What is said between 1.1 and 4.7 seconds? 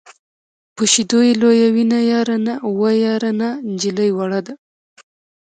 یې لویوینه یاره نا وه یاره نا نجلۍ وړه ده.